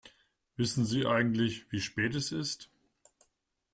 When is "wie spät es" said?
1.71-2.31